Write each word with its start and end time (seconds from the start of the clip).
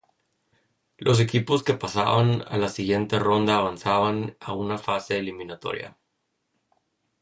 Los 0.97 1.19
equipos 1.19 1.61
que 1.61 1.75
pasaban 1.75 2.43
a 2.47 2.57
la 2.57 2.69
siguiente 2.69 3.19
ronda 3.19 3.57
avanzaban 3.57 4.35
a 4.39 4.53
una 4.53 4.79
fase 4.79 5.19
eliminatoria. 5.19 5.95